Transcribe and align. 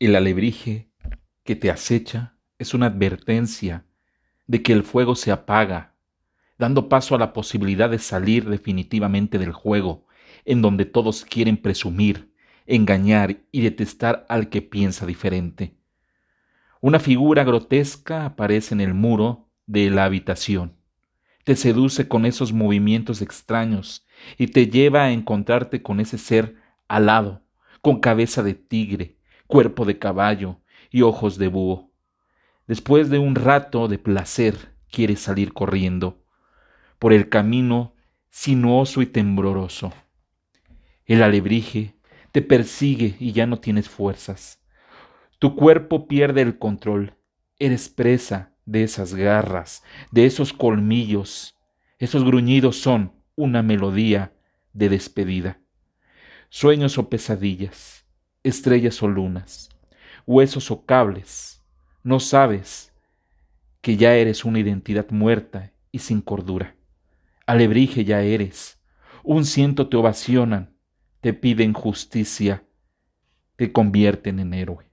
El 0.00 0.16
alebrije 0.16 0.88
que 1.44 1.56
te 1.56 1.70
acecha 1.70 2.34
es 2.58 2.72
una 2.72 2.86
advertencia 2.86 3.84
de 4.46 4.62
que 4.62 4.72
el 4.72 4.82
fuego 4.82 5.14
se 5.14 5.30
apaga, 5.30 5.94
dando 6.56 6.88
paso 6.88 7.14
a 7.14 7.18
la 7.18 7.34
posibilidad 7.34 7.90
de 7.90 7.98
salir 7.98 8.48
definitivamente 8.48 9.38
del 9.38 9.52
juego, 9.52 10.06
en 10.46 10.62
donde 10.62 10.86
todos 10.86 11.26
quieren 11.26 11.58
presumir, 11.58 12.32
engañar 12.66 13.42
y 13.52 13.60
detestar 13.60 14.24
al 14.30 14.48
que 14.48 14.62
piensa 14.62 15.04
diferente. 15.04 15.76
Una 16.80 16.98
figura 16.98 17.44
grotesca 17.44 18.24
aparece 18.24 18.72
en 18.72 18.80
el 18.80 18.94
muro 18.94 19.50
de 19.66 19.90
la 19.90 20.06
habitación. 20.06 20.78
Te 21.44 21.56
seduce 21.56 22.08
con 22.08 22.24
esos 22.24 22.54
movimientos 22.54 23.20
extraños 23.20 24.06
y 24.38 24.46
te 24.46 24.66
lleva 24.66 25.04
a 25.04 25.12
encontrarte 25.12 25.82
con 25.82 26.00
ese 26.00 26.16
ser 26.16 26.56
alado, 26.88 27.42
con 27.82 28.00
cabeza 28.00 28.42
de 28.42 28.54
tigre, 28.54 29.19
cuerpo 29.50 29.84
de 29.84 29.98
caballo 29.98 30.60
y 30.90 31.02
ojos 31.02 31.36
de 31.36 31.48
búho. 31.48 31.90
Después 32.66 33.10
de 33.10 33.18
un 33.18 33.34
rato 33.34 33.88
de 33.88 33.98
placer, 33.98 34.74
quieres 34.90 35.20
salir 35.20 35.52
corriendo 35.52 36.24
por 36.98 37.12
el 37.12 37.28
camino 37.28 37.94
sinuoso 38.30 39.02
y 39.02 39.06
tembloroso. 39.06 39.92
El 41.04 41.22
alebrije 41.22 41.96
te 42.32 42.42
persigue 42.42 43.16
y 43.18 43.32
ya 43.32 43.46
no 43.46 43.58
tienes 43.58 43.88
fuerzas. 43.88 44.62
Tu 45.38 45.56
cuerpo 45.56 46.06
pierde 46.06 46.42
el 46.42 46.58
control. 46.58 47.16
Eres 47.58 47.88
presa 47.88 48.54
de 48.66 48.84
esas 48.84 49.14
garras, 49.14 49.82
de 50.12 50.26
esos 50.26 50.52
colmillos. 50.52 51.56
Esos 51.98 52.24
gruñidos 52.24 52.76
son 52.80 53.12
una 53.34 53.62
melodía 53.62 54.32
de 54.72 54.88
despedida. 54.88 55.60
Sueños 56.50 56.98
o 56.98 57.08
pesadillas, 57.08 58.06
estrellas 58.42 59.02
o 59.02 59.08
lunas, 59.08 59.70
huesos 60.26 60.70
o 60.70 60.84
cables, 60.84 61.62
no 62.02 62.20
sabes 62.20 62.92
que 63.80 63.96
ya 63.96 64.14
eres 64.14 64.44
una 64.44 64.58
identidad 64.58 65.08
muerta 65.10 65.72
y 65.92 66.00
sin 66.00 66.20
cordura. 66.20 66.76
Alebrije 67.46 68.04
ya 68.04 68.22
eres, 68.22 68.80
un 69.22 69.44
ciento 69.44 69.88
te 69.88 69.96
ovacionan, 69.96 70.76
te 71.20 71.34
piden 71.34 71.72
justicia, 71.72 72.64
te 73.56 73.72
convierten 73.72 74.38
en 74.38 74.54
héroe. 74.54 74.89